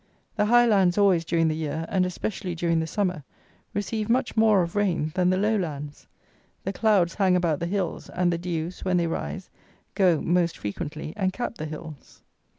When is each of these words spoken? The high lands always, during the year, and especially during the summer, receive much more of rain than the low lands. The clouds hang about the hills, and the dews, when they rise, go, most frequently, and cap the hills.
The 0.35 0.47
high 0.47 0.65
lands 0.65 0.97
always, 0.97 1.23
during 1.23 1.47
the 1.47 1.55
year, 1.55 1.85
and 1.87 2.07
especially 2.07 2.55
during 2.55 2.79
the 2.79 2.87
summer, 2.87 3.23
receive 3.75 4.09
much 4.09 4.35
more 4.35 4.63
of 4.63 4.75
rain 4.75 5.11
than 5.13 5.29
the 5.29 5.37
low 5.37 5.55
lands. 5.55 6.07
The 6.63 6.73
clouds 6.73 7.13
hang 7.13 7.35
about 7.35 7.59
the 7.59 7.67
hills, 7.67 8.09
and 8.09 8.33
the 8.33 8.39
dews, 8.39 8.83
when 8.83 8.97
they 8.97 9.05
rise, 9.05 9.51
go, 9.93 10.19
most 10.19 10.57
frequently, 10.57 11.13
and 11.15 11.31
cap 11.31 11.59
the 11.59 11.65
hills. 11.67 12.23